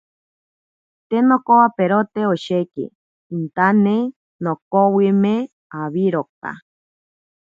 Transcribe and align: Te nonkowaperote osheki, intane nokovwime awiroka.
Te 1.07 1.17
nonkowaperote 1.27 2.21
osheki, 2.33 2.85
intane 3.37 3.95
nokovwime 4.43 5.35
awiroka. 5.79 6.51